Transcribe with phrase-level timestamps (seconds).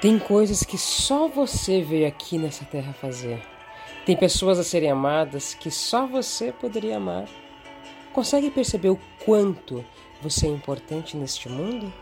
[0.00, 3.42] Tem coisas que só você veio aqui nessa terra fazer.
[4.06, 7.28] Tem pessoas a serem amadas que só você poderia amar.
[8.10, 9.84] Consegue perceber o quanto
[10.22, 11.92] você é importante neste mundo?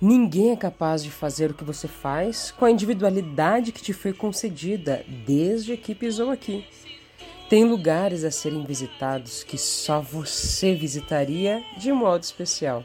[0.00, 4.12] Ninguém é capaz de fazer o que você faz com a individualidade que te foi
[4.12, 6.66] concedida desde que pisou aqui.
[7.48, 12.84] Tem lugares a serem visitados que só você visitaria de modo especial.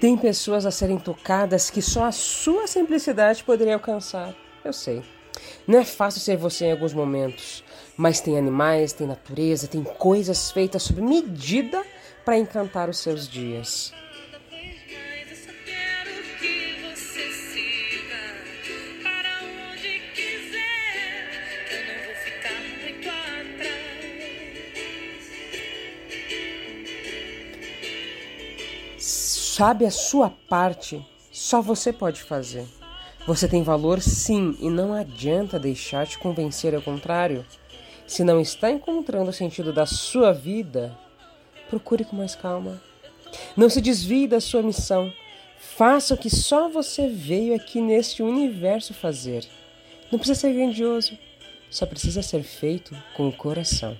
[0.00, 4.34] Tem pessoas a serem tocadas que só a sua simplicidade poderia alcançar.
[4.64, 5.02] Eu sei.
[5.66, 7.62] Não é fácil ser você em alguns momentos,
[7.98, 11.84] mas tem animais, tem natureza, tem coisas feitas sob medida
[12.24, 13.92] para encantar os seus dias.
[29.60, 32.64] Sabe a sua parte, só você pode fazer.
[33.26, 37.44] Você tem valor sim, e não adianta deixar te convencer ao contrário.
[38.06, 40.96] Se não está encontrando o sentido da sua vida,
[41.68, 42.80] procure com mais calma.
[43.54, 45.12] Não se desvie da sua missão.
[45.58, 49.46] Faça o que só você veio aqui neste universo fazer.
[50.10, 51.18] Não precisa ser grandioso,
[51.70, 53.94] só precisa ser feito com o coração.